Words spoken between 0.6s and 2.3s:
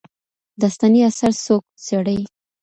داستاني اثر څوک څېړي؟